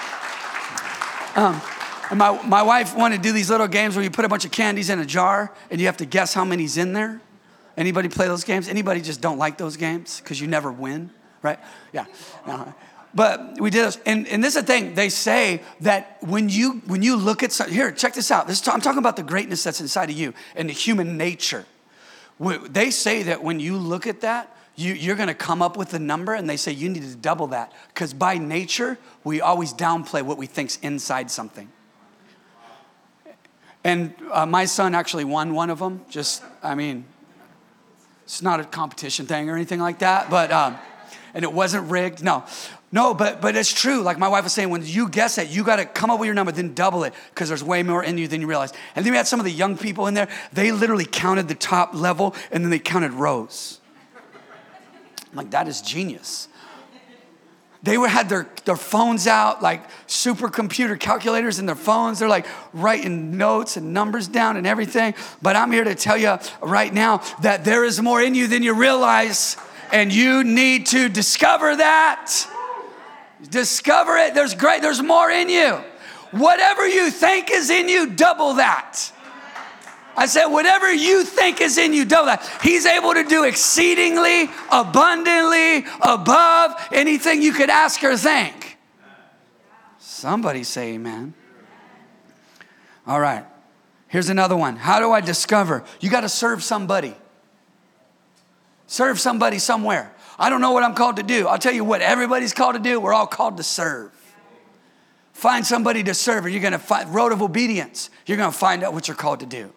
[1.36, 1.62] Um,
[2.10, 4.46] and my, my wife wanted to do these little games where you put a bunch
[4.46, 7.20] of candies in a jar and you have to guess how many's in there.
[7.76, 8.70] Anybody play those games?
[8.70, 11.10] Anybody just don't like those games because you never win?
[11.46, 11.60] Right?
[11.94, 12.06] Yeah.
[12.46, 12.66] Uh-huh.
[13.16, 14.94] But we did this, and, and this is the thing.
[14.94, 18.46] They say that when you when you look at some, here, check this out.
[18.46, 21.66] This I'm talking about the greatness that's inside of you and the human nature.
[22.38, 25.94] They say that when you look at that, you, you're going to come up with
[25.94, 29.74] a number, and they say you need to double that because by nature we always
[29.74, 31.72] downplay what we think's inside something.
[33.86, 36.04] And uh, my son actually won one of them.
[36.10, 37.06] Just, I mean,
[38.26, 40.52] it's not a competition thing or anything like that, but.
[40.52, 40.78] Um,
[41.36, 42.24] and it wasn't rigged.
[42.24, 42.44] No,
[42.92, 44.02] no, but but it's true.
[44.02, 46.26] Like my wife was saying, when you guess it, you got to come up with
[46.26, 48.74] your number, then double it because there's way more in you than you realize.
[48.96, 50.30] And then we had some of the young people in there.
[50.54, 53.80] They literally counted the top level and then they counted rows.
[55.30, 56.48] I'm like, that is genius.
[57.84, 62.18] They were, had their, their phones out, like supercomputer calculators in their phones.
[62.18, 65.14] They're like writing notes and numbers down and everything.
[65.40, 68.64] But I'm here to tell you right now that there is more in you than
[68.64, 69.56] you realize.
[69.92, 72.34] And you need to discover that.
[73.50, 74.34] Discover it.
[74.34, 75.80] There's great, there's more in you.
[76.32, 79.12] Whatever you think is in you, double that.
[80.18, 82.60] I said, whatever you think is in you, double that.
[82.64, 88.78] He's able to do exceedingly, abundantly, above anything you could ask or think.
[89.98, 91.34] Somebody say amen.
[93.06, 93.46] All right.
[94.08, 94.78] Here's another one.
[94.78, 95.84] How do I discover?
[96.00, 97.16] You got to serve somebody.
[98.88, 100.14] Serve somebody somewhere.
[100.38, 101.48] I don't know what I'm called to do.
[101.48, 103.00] I'll tell you what, everybody's called to do.
[103.00, 104.12] We're all called to serve.
[105.34, 108.10] Find somebody to serve, or you're going to find road of obedience.
[108.26, 109.72] You're going to find out what you're called to do.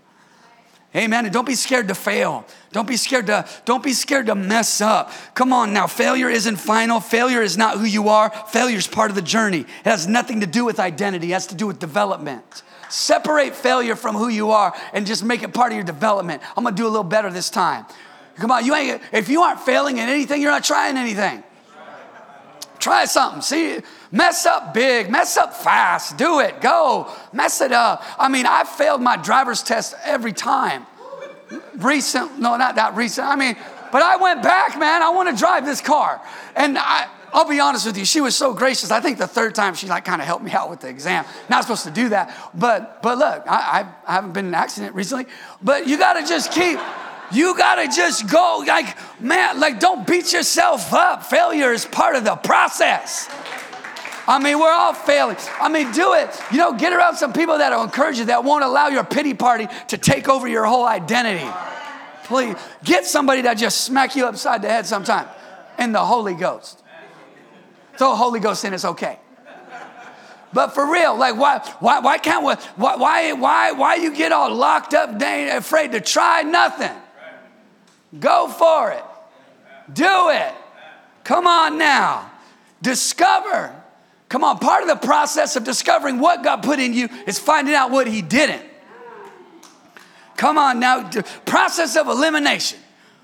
[0.96, 1.26] Amen.
[1.26, 2.46] And don't be scared to fail.
[2.72, 5.12] Don't be scared to don't be scared to mess up.
[5.34, 5.86] Come on now.
[5.86, 6.98] Failure isn't final.
[6.98, 8.30] Failure is not who you are.
[8.30, 9.60] Failure is part of the journey.
[9.60, 11.30] It has nothing to do with identity.
[11.30, 12.62] It has to do with development.
[12.88, 16.42] Separate failure from who you are and just make it part of your development.
[16.56, 17.84] I'm gonna do a little better this time.
[18.38, 21.42] Come on, you ain't, if you aren't failing in anything, you're not trying anything.
[22.78, 23.42] Try something.
[23.42, 23.80] See,
[24.12, 28.04] mess up big, mess up fast, do it, go, mess it up.
[28.18, 30.86] I mean, I failed my driver's test every time.
[31.76, 33.26] Recent, no, not that recent.
[33.26, 33.56] I mean,
[33.90, 35.02] but I went back, man.
[35.02, 36.20] I want to drive this car.
[36.54, 38.90] And I, I'll be honest with you, she was so gracious.
[38.90, 41.24] I think the third time she like kind of helped me out with the exam.
[41.48, 44.60] Not supposed to do that, but but look, I, I, I haven't been in an
[44.60, 45.26] accident recently.
[45.62, 46.78] But you got to just keep
[47.30, 51.24] You gotta just go, like, man, like, don't beat yourself up.
[51.24, 53.28] Failure is part of the process.
[54.26, 55.36] I mean, we're all failing.
[55.58, 56.28] I mean, do it.
[56.50, 59.68] You know, get around some people that'll encourage you, that won't allow your pity party
[59.88, 61.48] to take over your whole identity.
[62.24, 65.26] Please get somebody that just smack you upside the head sometime
[65.78, 66.82] in the Holy Ghost.
[67.96, 69.18] Throw Holy Ghost in, it's okay.
[70.52, 74.32] But for real, like why why why can't we why why why why you get
[74.32, 76.94] all locked up, dang, afraid to try nothing?
[78.18, 79.04] Go for it.
[79.92, 80.54] Do it.
[81.24, 82.30] Come on now.
[82.80, 83.74] Discover.
[84.28, 87.74] Come on, part of the process of discovering what God put in you is finding
[87.74, 88.62] out what He didn't.
[90.36, 91.10] Come on now,
[91.46, 92.78] process of elimination.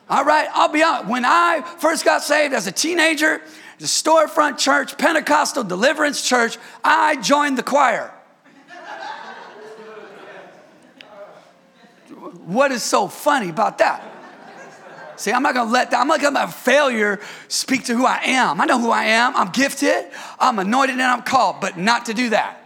[0.09, 1.09] All right, I'll be honest.
[1.09, 3.41] When I first got saved as a teenager,
[3.79, 8.11] the storefront church, Pentecostal deliverance church, I joined the choir.
[12.47, 14.14] what is so funny about that?
[15.17, 18.21] See, I'm not gonna let that, I'm not gonna let failure speak to who I
[18.25, 18.61] am.
[18.61, 19.37] I know who I am.
[19.37, 20.07] I'm gifted,
[20.39, 22.61] I'm anointed, and I'm called, but not to do that.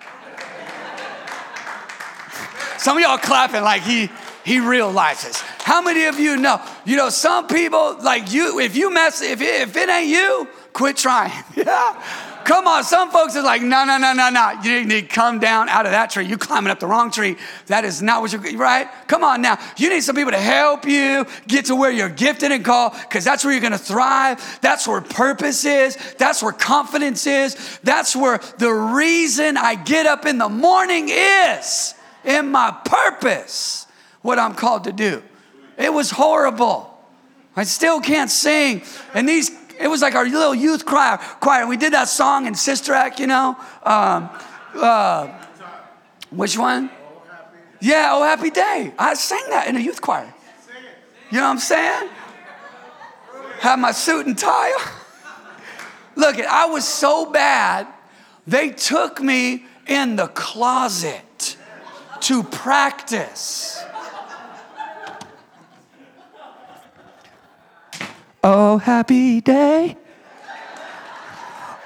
[2.78, 4.10] Some of y'all clapping like he
[4.44, 5.40] he realizes.
[5.68, 6.62] How many of you know?
[6.86, 10.48] You know, some people like you, if you mess, if it, if it ain't you,
[10.72, 11.44] quit trying.
[11.54, 12.02] yeah.
[12.48, 14.52] Come on, some folks are like, no, no, no, no, no.
[14.62, 16.24] You need to come down out of that tree.
[16.24, 17.36] You're climbing up the wrong tree.
[17.66, 18.88] That is not what you're, right?
[19.06, 19.58] Come on now.
[19.76, 23.22] You need some people to help you get to where you're gifted and called because
[23.22, 24.60] that's where you're to thrive.
[24.62, 25.98] That's where purpose is.
[26.16, 27.78] That's where confidence is.
[27.84, 31.92] That's where the reason I get up in the morning is
[32.24, 33.86] in my purpose,
[34.22, 35.22] what I'm called to do.
[35.76, 36.98] It was horrible.
[37.54, 38.84] I still can't sing.
[39.12, 39.50] And these
[39.80, 41.18] it was like our little youth choir.
[41.40, 41.66] choir.
[41.66, 43.56] We did that song in Sister Act, you know.
[43.82, 44.30] Um,
[44.74, 45.28] uh,
[46.30, 46.90] which one?
[47.80, 48.92] Yeah, Oh Happy Day.
[48.98, 50.32] I sang that in a youth choir.
[51.30, 52.08] You know what I'm saying?
[53.60, 54.72] Have my suit and tie.
[56.16, 57.86] Look, I was so bad,
[58.46, 61.56] they took me in the closet
[62.20, 63.82] to practice.
[68.42, 69.96] Oh, happy day.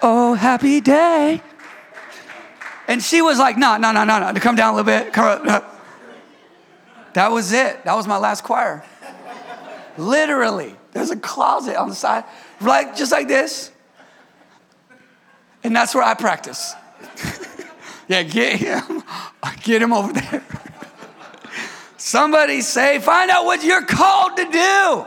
[0.03, 1.43] Oh, happy day.
[2.89, 5.13] And she was like, no, no, no, no, no, come down a little bit.
[5.13, 5.69] Come up.
[7.15, 7.85] That was it.
[7.85, 8.85] That was my last choir.
[9.97, 12.25] Literally, there's a closet on the side,
[12.61, 13.71] like just like this.
[15.63, 16.75] And that's where I practice.
[18.09, 19.03] yeah, get him.
[19.63, 20.45] Get him over there.
[21.97, 25.07] Somebody say, find out what you're called to do.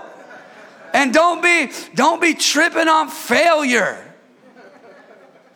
[0.96, 4.02] And don't be, don't be tripping on failure.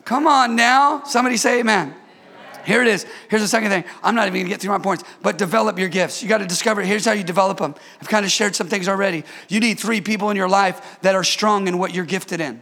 [0.03, 1.03] Come on now.
[1.03, 1.95] Somebody say amen.
[2.65, 3.05] Here it is.
[3.29, 3.85] Here's the second thing.
[4.03, 6.21] I'm not even gonna get through my points, but develop your gifts.
[6.21, 7.73] You gotta discover, here's how you develop them.
[8.01, 9.23] I've kind of shared some things already.
[9.47, 12.61] You need three people in your life that are strong in what you're gifted in.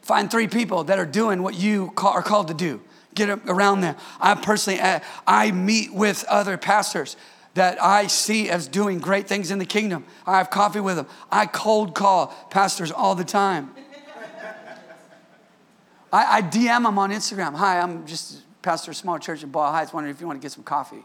[0.00, 2.80] Find three people that are doing what you are called to do.
[3.16, 3.96] Get around them.
[4.20, 7.16] I personally, eh, I meet with other pastors
[7.58, 10.04] that I see as doing great things in the kingdom.
[10.24, 11.08] I have coffee with them.
[11.30, 13.74] I cold call pastors all the time.
[16.12, 17.56] I, I DM them on Instagram.
[17.56, 20.40] Hi, I'm just pastor of a small church in Boyle Heights, wondering if you want
[20.40, 21.04] to get some coffee.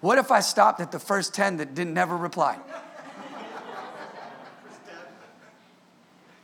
[0.00, 2.58] What if I stopped at the first 10 that didn't never reply?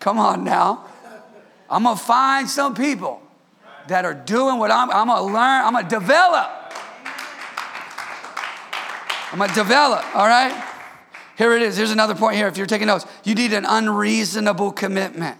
[0.01, 0.85] Come on now.
[1.71, 3.23] I'm gonna find some people
[3.89, 6.60] that are doing what I'm, I'm gonna learn, I'm gonna develop
[9.33, 10.65] I'm gonna develop, all right?
[11.39, 11.77] Here it is.
[11.77, 12.49] Here's another point here.
[12.49, 15.39] If you're taking notes, you need an unreasonable commitment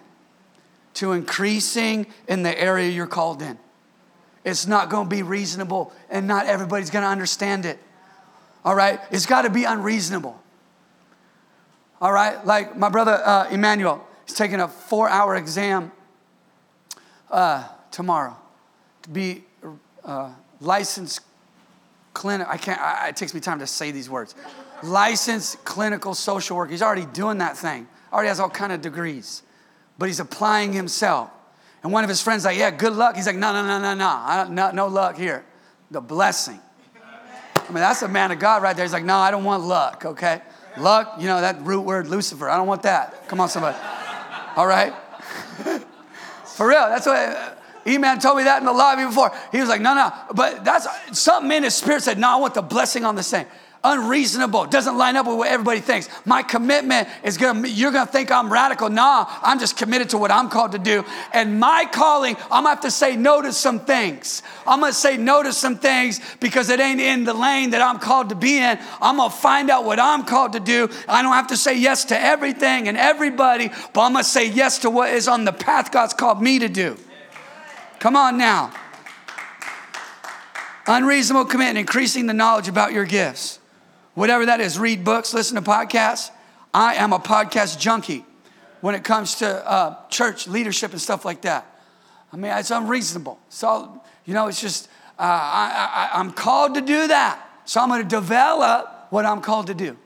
[0.95, 3.59] to increasing in the area you're called in.
[4.45, 7.79] It's not gonna be reasonable, and not everybody's gonna understand it.
[8.65, 9.01] All right?
[9.11, 10.41] It's gotta be unreasonable.
[12.01, 12.45] All right?
[12.47, 15.91] Like my brother uh, Emmanuel, he's taking a four hour exam
[17.31, 18.37] uh, tomorrow
[19.03, 19.45] to be
[20.05, 21.23] uh, licensed
[22.15, 24.35] clinic, I can't, I, it takes me time to say these words.
[24.83, 26.71] Licensed clinical social worker.
[26.71, 27.87] He's already doing that thing.
[28.13, 29.43] Already has all kind of degrees,
[29.99, 31.31] but he's applying himself.
[31.83, 33.17] And one of his friends like, yeah, good luck.
[33.17, 35.45] He's like, no, no, no, no, no, no, no luck here.
[35.91, 36.61] The blessing.
[37.57, 38.85] I mean, that's a man of God right there.
[38.85, 40.43] He's like, no, I don't want luck, okay?
[40.77, 42.49] Luck, you know, that root word, Lucifer.
[42.49, 43.29] I don't want that.
[43.29, 43.79] Come on, somebody.
[44.57, 44.93] All right?
[46.45, 49.33] For real, that's what E-Man told me that in the lobby before.
[49.53, 50.13] He was like, no, no.
[50.35, 50.87] But that's
[51.19, 53.47] something in his spirit said, no, I want the blessing on the same.
[53.83, 56.09] unreasonable, doesn't line up with what everybody thinks.
[56.27, 58.91] My commitment is gonna, you're gonna think I'm radical.
[58.91, 61.05] Nah, I'm just committed to what I'm called to do.
[61.33, 64.43] And my calling, I'm gonna have to say no to some things.
[64.67, 67.99] I'm gonna say no to some things because it ain't in the lane that I'm
[67.99, 68.79] called to be in.
[69.01, 70.89] I'm gonna find out what I'm called to do.
[71.09, 74.79] I don't have to say yes to everything and everybody, but I'm gonna say yes
[74.81, 76.97] to what is on the path God's called me to do.
[78.01, 78.73] Come on now.
[80.87, 83.61] Unreasonable commitment, increasing the knowledge about your gifts
[84.15, 86.31] whatever that is, read books, listen to podcasts.
[86.75, 88.25] I am a podcast junkie
[88.81, 91.67] when it comes to uh, church leadership and stuff like that.
[92.33, 93.41] I mean, it's unreasonable.
[93.49, 97.43] So, you know, it's just, uh, I, I, I'm called to do that.
[97.65, 99.97] So I'm going to develop what I'm called to do.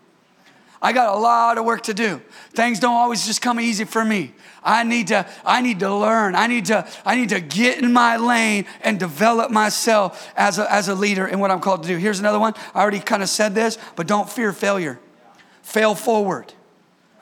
[0.80, 2.20] I got a lot of work to do.
[2.52, 4.33] Things don't always just come easy for me.
[4.64, 6.35] I need to, I need to learn.
[6.35, 10.72] I need to, I need to get in my lane and develop myself as a,
[10.72, 11.98] as a leader in what I'm called to do.
[11.98, 12.55] Here's another one.
[12.74, 14.98] I already kind of said this, but don't fear failure.
[15.62, 16.55] Fail forward.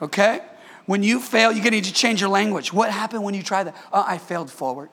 [0.01, 0.41] Okay?
[0.85, 2.71] When you fail, you're gonna need to change your language.
[2.71, 3.75] What happened when you tried that?
[3.91, 4.89] Oh, I failed forward.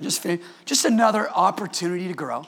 [0.00, 0.26] Just,
[0.64, 2.46] just another opportunity to grow.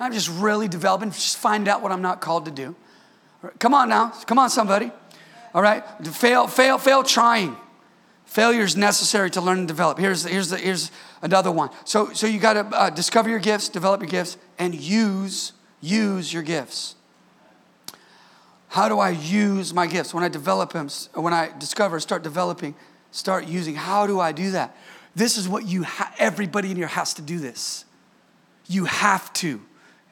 [0.00, 2.76] I'm just really developing, just find out what I'm not called to do.
[3.58, 4.10] Come on now.
[4.26, 4.90] Come on, somebody.
[5.54, 5.84] All right?
[6.06, 7.56] Fail, fail, fail trying.
[8.24, 9.98] Failure is necessary to learn and develop.
[9.98, 10.90] Here's, here's, the, here's
[11.22, 11.70] another one.
[11.84, 16.32] So, so you got to uh, discover your gifts, develop your gifts, and use, use
[16.32, 16.94] your gifts.
[18.68, 20.12] How do I use my gifts?
[20.12, 22.74] When I develop them, when I discover, start developing,
[23.12, 24.76] start using, how do I do that?
[25.16, 27.86] This is what you, ha- everybody in here has to do this.
[28.68, 29.62] You have to.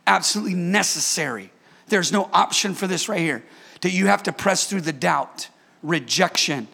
[0.07, 1.53] Absolutely necessary.
[1.89, 3.45] There's no option for this right here.
[3.87, 5.49] That you have to press through the doubt,
[5.81, 6.67] rejection,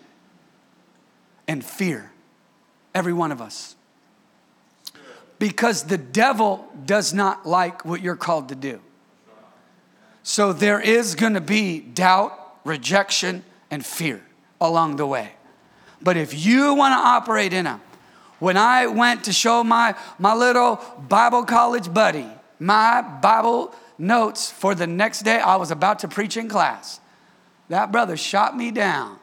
[1.47, 2.11] and fear.
[2.95, 3.77] Every one of us.
[5.39, 8.81] Because the devil does not like what you're called to do.
[10.23, 12.33] So there is going to be doubt,
[12.65, 14.25] rejection, and fear
[14.59, 15.33] along the way.
[16.01, 17.83] But if you want to operate in them,
[18.39, 22.31] when I went to show my, my little Bible college buddy
[22.63, 27.01] my Bible notes for the next day I was about to preach in class.
[27.69, 29.19] That brother shot me down.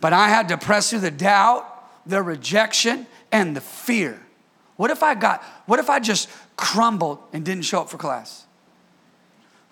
[0.00, 1.66] But I had to press through the doubt,
[2.06, 4.20] the rejection, and the fear.
[4.76, 8.46] What if I got, what if I just crumbled and didn't show up for class?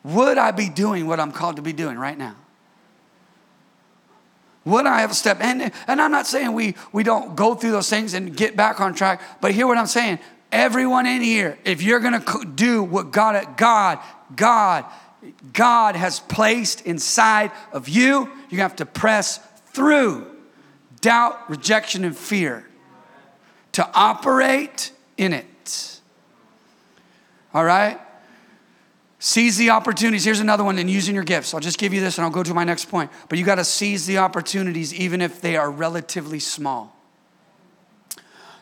[0.03, 2.37] Would I be doing what I'm called to be doing right now?
[4.65, 5.39] Would I have a step?
[5.41, 8.81] And, and I'm not saying we, we don't go through those things and get back
[8.81, 10.19] on track, but hear what I'm saying.
[10.51, 13.99] Everyone in here, if you're gonna do what God, God,
[14.37, 14.85] God,
[15.53, 19.39] God has placed inside of you, you have to press
[19.73, 20.27] through
[21.01, 22.67] doubt, rejection, and fear
[23.73, 26.01] to operate in it.
[27.53, 28.01] All right?
[29.19, 30.25] Seize the opportunities.
[30.25, 31.55] Here's another one in using your gifts.
[31.55, 33.11] I'll just give you this and I'll go to my next point.
[33.29, 36.97] But you got to seize the opportunities even if they are relatively small.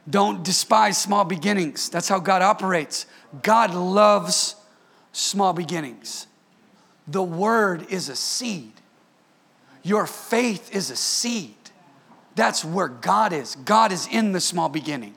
[0.08, 1.88] Don't despise small beginnings.
[1.88, 3.06] That's how God operates.
[3.42, 4.56] God loves
[5.12, 6.26] small beginnings.
[7.06, 8.72] The word is a seed.
[9.82, 11.54] Your faith is a seed.
[12.34, 13.56] That's where God is.
[13.56, 15.14] God is in the small beginning.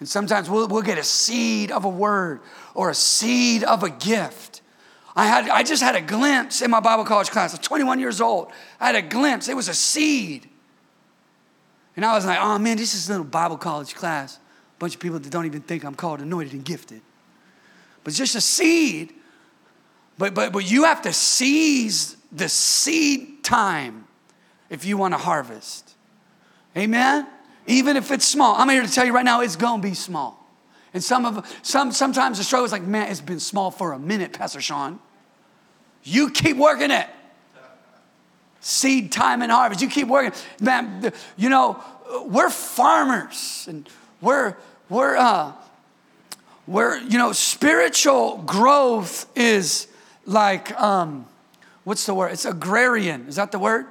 [0.00, 2.40] And sometimes we'll, we'll get a seed of a word
[2.74, 4.62] or a seed of a gift.
[5.16, 7.52] I, had, I just had a glimpse in my Bible college class.
[7.52, 8.52] I was 21 years old.
[8.78, 9.48] I had a glimpse.
[9.48, 10.48] It was a seed.
[11.96, 14.36] And I was like, oh man, this is a little Bible college class.
[14.36, 17.00] A bunch of people that don't even think I'm called anointed and gifted.
[18.04, 19.12] But just a seed.
[20.18, 24.06] But, but, but you have to seize the seed time
[24.68, 25.94] if you want to harvest.
[26.76, 27.26] Amen?
[27.66, 28.56] Even if it's small.
[28.56, 30.34] I'm here to tell you right now, it's going to be small.
[30.92, 33.98] And some of some sometimes the struggle is like, man, it's been small for a
[33.98, 34.98] minute, Pastor Sean.
[36.02, 37.06] You keep working it
[38.60, 39.80] seed time and harvest.
[39.80, 40.32] You keep working.
[40.60, 41.82] Man, you know,
[42.24, 43.88] we're farmers and
[44.20, 44.56] we're,
[44.88, 45.52] we're, uh,
[46.66, 49.86] we're, you know, spiritual growth is
[50.28, 51.26] like, um,
[51.84, 52.32] what's the word?
[52.32, 53.26] It's agrarian.
[53.28, 53.86] Is that the word?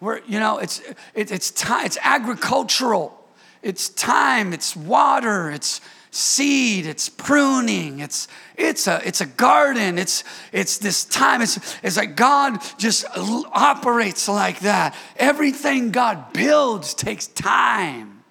[0.00, 0.80] We're, you know, it's,
[1.14, 3.18] it, it's time, it's agricultural.
[3.62, 5.80] It's time, it's water, it's,
[6.12, 8.28] seed, it's pruning, it's
[8.58, 14.28] it's a it's a garden, it's it's this time, it's it's like God just operates
[14.28, 14.94] like that.
[15.16, 18.22] Everything God builds takes time.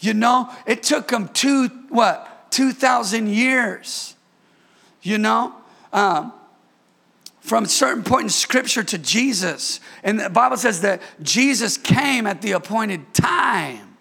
[0.00, 4.16] You know, it took him two what two thousand years.
[5.02, 5.54] You know,
[5.92, 6.32] um,
[7.42, 12.24] from a certain point in Scripture to Jesus, and the Bible says that Jesus came
[12.26, 13.98] at the appointed time.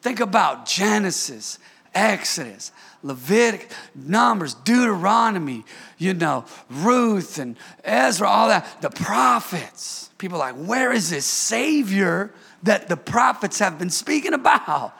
[0.00, 1.58] Think about Genesis,
[1.94, 5.64] Exodus, Leviticus, Numbers, Deuteronomy,
[5.98, 10.08] you know, Ruth and Ezra, all that, the prophets.
[10.16, 14.94] People like, where is this Savior that the prophets have been speaking about?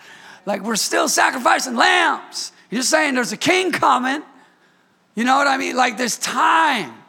[0.45, 2.53] Like, we're still sacrificing lambs.
[2.71, 4.23] You're saying there's a king coming.
[5.15, 5.75] You know what I mean?
[5.75, 7.02] Like, there's time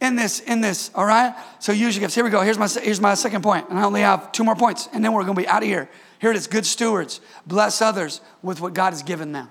[0.00, 1.34] in this, in this, all right?
[1.58, 2.14] So use your gifts.
[2.14, 2.42] Here we go.
[2.42, 5.12] Here's my, here's my second point, and I only have two more points, and then
[5.12, 5.88] we're gonna be out of here.
[6.20, 7.20] Here it is good stewards.
[7.46, 9.50] Bless others with what God has given them.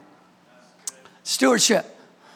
[1.24, 1.86] Stewardship.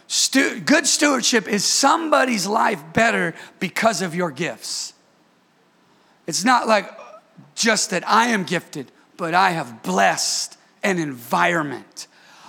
[0.08, 4.94] Stu- good stewardship is somebody's life better because of your gifts.
[6.26, 6.90] It's not like
[7.54, 12.08] just that I am gifted, but I have blessed an environment.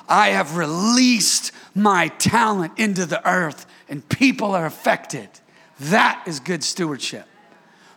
[0.08, 5.28] I have released my talent into the earth and people are affected.
[5.80, 7.26] That is good stewardship.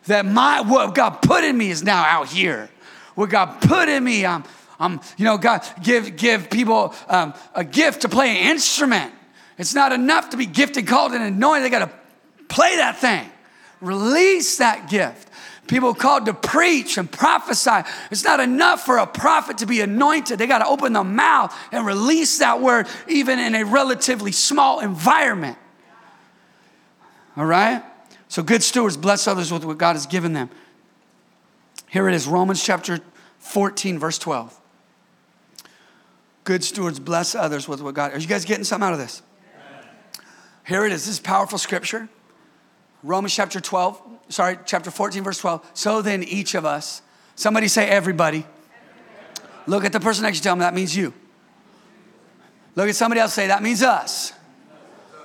[0.07, 2.69] That my what God put in me is now out here.
[3.15, 4.43] What God put in me, I'm,
[4.79, 9.13] I'm you know, God give give people um, a gift to play an instrument.
[9.57, 11.65] It's not enough to be gifted, called, and anointed.
[11.65, 13.29] They got to play that thing.
[13.81, 15.29] Release that gift.
[15.67, 17.87] People called to preach and prophesy.
[18.11, 20.37] It's not enough for a prophet to be anointed.
[20.37, 24.79] They got to open their mouth and release that word, even in a relatively small
[24.79, 25.57] environment.
[27.35, 27.83] All right?
[28.27, 30.49] So, good stewards bless others with what God has given them.
[31.89, 32.99] Here it is Romans chapter
[33.39, 34.59] 14, verse 12.
[36.43, 38.13] Good stewards bless others with what God.
[38.13, 39.21] Are you guys getting something out of this?
[40.65, 41.05] Here it is.
[41.05, 42.09] This is powerful scripture.
[43.03, 45.71] Romans chapter 12, sorry, chapter 14, verse 12.
[45.73, 47.01] So then, each of us,
[47.35, 48.45] somebody say everybody.
[49.67, 51.13] Look at the person next to you, tell them that means you.
[52.75, 54.33] Look at somebody else, say that means us.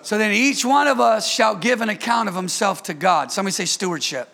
[0.08, 3.30] So then each one of us shall give an account of himself to God.
[3.30, 4.26] Somebody say stewardship.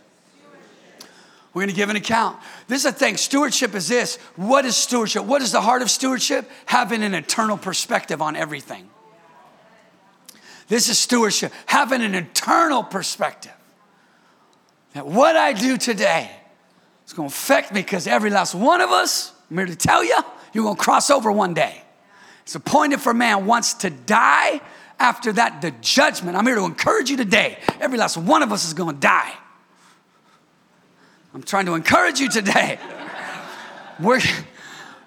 [1.52, 2.38] We're going to give an account.
[2.68, 3.16] This is a thing.
[3.16, 4.14] Stewardship is this.
[4.36, 5.24] What is stewardship?
[5.24, 6.48] What is the heart of stewardship?
[6.66, 8.88] Having an eternal perspective on everything.
[10.68, 11.52] This is stewardship.
[11.66, 13.50] Having an eternal perspective.
[14.92, 16.30] That what I do today
[17.04, 20.04] is going to affect me because every last one of us, I'm here to tell
[20.04, 20.20] you,
[20.52, 21.82] you're going to cross over one day.
[22.44, 24.60] It's appointed for man once to die
[24.98, 26.36] after that, the judgment.
[26.36, 27.58] I'm here to encourage you today.
[27.80, 29.32] Every last one of us is going to die.
[31.34, 32.78] I'm trying to encourage you today.
[34.00, 34.20] We're,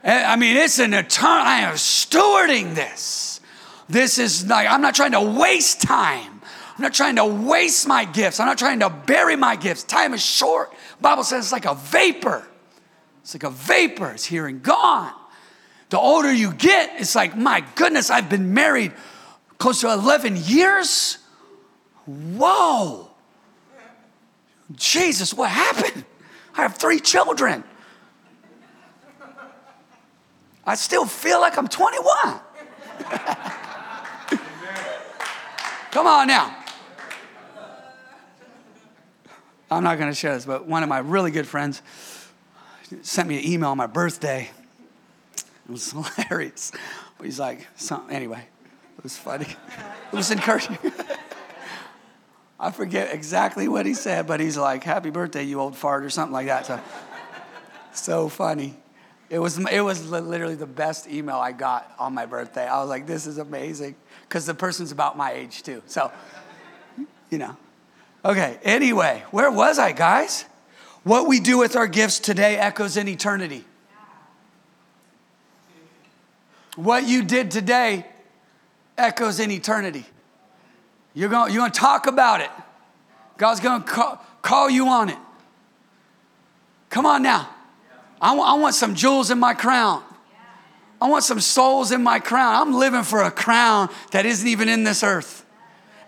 [0.03, 3.39] I mean, it's an eternal, I am stewarding this.
[3.89, 6.41] This is like, I'm not trying to waste time.
[6.77, 8.39] I'm not trying to waste my gifts.
[8.39, 9.83] I'm not trying to bury my gifts.
[9.83, 10.71] Time is short.
[11.01, 12.45] Bible says it's like a vapor.
[13.21, 14.11] It's like a vapor.
[14.11, 15.13] It's here and gone.
[15.89, 18.91] The older you get, it's like, my goodness, I've been married
[19.57, 21.17] close to 11 years?
[22.05, 23.09] Whoa.
[24.73, 26.05] Jesus, what happened?
[26.55, 27.63] I have three children.
[30.65, 32.39] I still feel like I'm 21.
[35.91, 36.55] Come on now.
[39.71, 41.81] I'm not going to share this, but one of my really good friends
[43.01, 44.49] sent me an email on my birthday.
[45.35, 46.71] It was hilarious.
[47.21, 47.67] He's like,
[48.09, 48.45] anyway,
[48.97, 49.47] it was funny.
[50.11, 50.77] It was encouraging.
[52.59, 56.09] I forget exactly what he said, but he's like, Happy birthday, you old fart, or
[56.09, 56.65] something like that.
[56.65, 56.79] So,
[57.93, 58.75] so funny.
[59.29, 62.65] It was, it was literally the best email I got on my birthday.
[62.65, 63.95] I was like, This is amazing.
[64.27, 65.83] Because the person's about my age, too.
[65.85, 66.11] So,
[67.29, 67.55] you know.
[68.25, 70.45] Okay, anyway, where was I, guys?
[71.03, 73.63] What we do with our gifts today echoes in eternity.
[76.75, 78.05] What you did today
[78.97, 80.05] echoes in eternity.
[81.13, 82.49] You're going you're to talk about it.
[83.37, 85.17] God's going to call, call you on it.
[86.89, 87.49] Come on now.
[88.21, 90.03] I I want some jewels in my crown.
[90.99, 92.67] I want some souls in my crown.
[92.67, 95.45] I'm living for a crown that isn't even in this earth.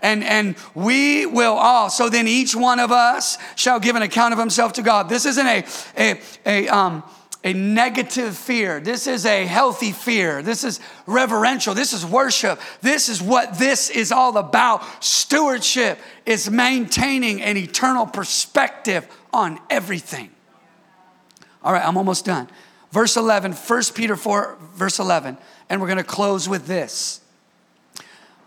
[0.01, 1.89] And, and we will all.
[1.89, 5.09] So then each one of us shall give an account of himself to God.
[5.09, 5.65] This isn't a,
[5.97, 7.03] a, a, um,
[7.43, 8.79] a negative fear.
[8.79, 10.41] This is a healthy fear.
[10.41, 11.73] This is reverential.
[11.73, 12.59] This is worship.
[12.81, 14.83] This is what this is all about.
[15.03, 20.29] Stewardship is maintaining an eternal perspective on everything.
[21.63, 22.49] All right, I'm almost done.
[22.91, 25.37] Verse 11, 1 Peter 4, verse 11.
[25.69, 27.21] And we're going to close with this.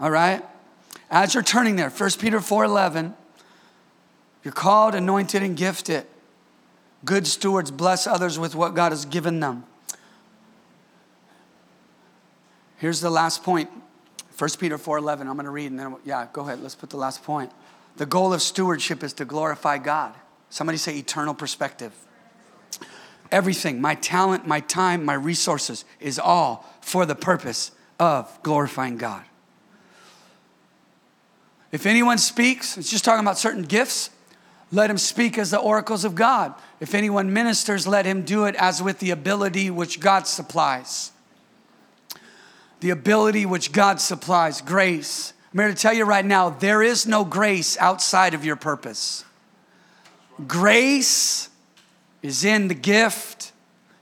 [0.00, 0.42] All right?
[1.10, 3.14] As you're turning there, 1 Peter 4 11,
[4.44, 6.04] you're called, anointed, and gifted
[7.04, 9.64] Good stewards bless others with what God has given them.
[12.76, 13.70] Here's the last point.
[14.38, 15.20] 1 Peter 4:11.
[15.20, 16.60] I'm going to read and then yeah, go ahead.
[16.60, 17.52] Let's put the last point.
[17.96, 20.14] The goal of stewardship is to glorify God.
[20.50, 21.92] Somebody say eternal perspective.
[23.30, 29.24] Everything, my talent, my time, my resources is all for the purpose of glorifying God.
[31.70, 34.10] If anyone speaks, it's just talking about certain gifts,
[34.72, 36.54] let him speak as the oracles of God.
[36.80, 41.12] If anyone ministers, let him do it as with the ability which God supplies.
[42.80, 45.34] The ability which God supplies, grace.
[45.52, 49.24] I'm here to tell you right now there is no grace outside of your purpose.
[50.48, 51.50] Grace
[52.22, 53.52] is in the gift.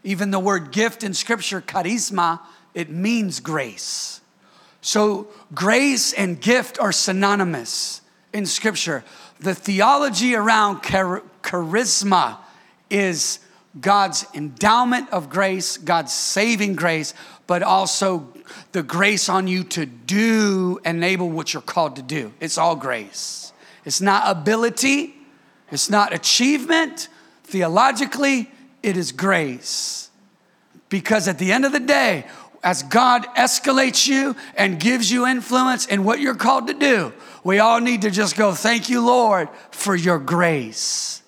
[0.04, 2.40] Even the word gift in scripture, charisma,
[2.74, 4.20] it means grace.
[4.80, 8.00] So grace and gift are synonymous
[8.32, 9.04] in scripture.
[9.40, 12.38] The theology around char- charisma
[12.90, 13.38] is
[13.80, 17.14] God's endowment of grace, God's saving grace,
[17.46, 18.28] but also
[18.72, 22.32] the grace on you to do, enable what you're called to do.
[22.40, 23.52] It's all grace.
[23.84, 25.14] It's not ability,
[25.70, 27.08] it's not achievement.
[27.44, 28.50] Theologically,
[28.82, 30.10] it is grace.
[30.88, 32.26] Because at the end of the day,
[32.62, 37.12] as God escalates you and gives you influence in what you're called to do,
[37.44, 41.22] we all need to just go, Thank you, Lord, for your grace.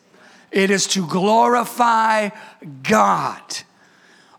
[0.50, 2.30] It is to glorify
[2.82, 3.42] God.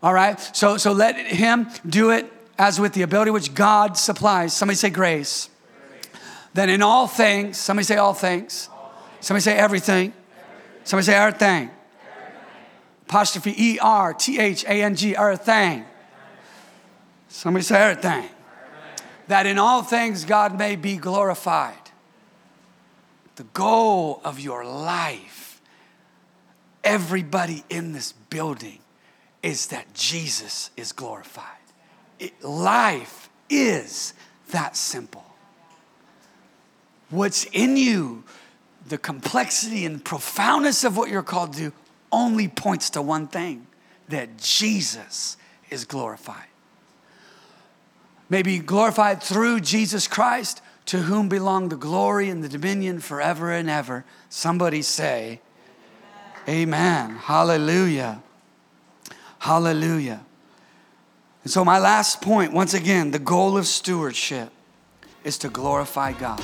[0.02, 0.38] All right?
[0.56, 4.54] So, so let Him do it as with the ability which God supplies.
[4.54, 5.50] Somebody say grace.
[6.52, 8.68] Then in all things, somebody say all things.
[9.20, 10.12] Somebody say everything.
[10.84, 11.70] Somebody say everything.
[13.08, 15.84] Apostrophe E R T H A N G, everything.
[17.28, 18.28] Somebody say everything.
[19.28, 21.74] That in all things God may be glorified.
[23.36, 25.60] The goal of your life,
[26.84, 28.78] everybody in this building,
[29.42, 31.44] is that Jesus is glorified.
[32.18, 34.14] It, life is
[34.50, 35.24] that simple.
[37.10, 38.24] What's in you,
[38.86, 41.72] the complexity and profoundness of what you're called to do,
[42.12, 43.66] only points to one thing
[44.08, 45.36] that Jesus
[45.70, 46.46] is glorified.
[48.28, 53.50] May be glorified through Jesus Christ, to whom belong the glory and the dominion forever
[53.50, 54.04] and ever.
[54.28, 55.40] Somebody say,
[56.48, 57.08] Amen.
[57.08, 57.16] Amen.
[57.16, 58.22] Hallelujah.
[59.38, 60.24] Hallelujah.
[61.42, 64.50] And so, my last point, once again, the goal of stewardship
[65.24, 66.42] is to glorify God.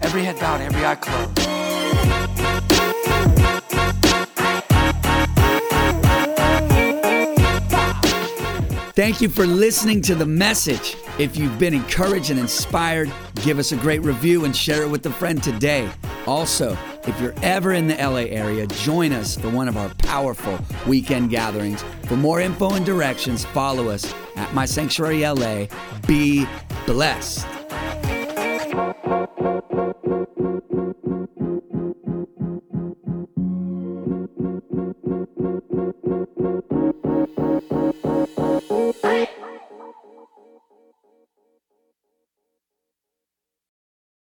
[0.00, 2.45] Every head bowed, every eye closed.
[8.96, 10.96] Thank you for listening to the message.
[11.18, 13.12] If you've been encouraged and inspired,
[13.44, 15.90] give us a great review and share it with a friend today.
[16.26, 20.58] Also, if you're ever in the LA area, join us for one of our powerful
[20.86, 21.84] weekend gatherings.
[22.06, 25.66] For more info and directions, follow us at My Sanctuary LA.
[26.06, 26.46] Be
[26.86, 27.55] blessed.